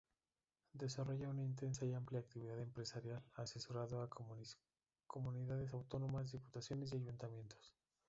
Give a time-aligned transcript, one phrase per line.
[0.73, 4.09] Desarrolla una intensa y amplia actividad empresarial, asesorando a
[5.05, 7.75] Comunidades Autónomas, Diputaciones y Ayuntamientos.